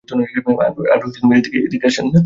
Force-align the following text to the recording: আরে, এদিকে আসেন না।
আরে, 0.07 0.23
এদিকে 1.59 1.87
আসেন 1.87 2.05
না। 2.05 2.19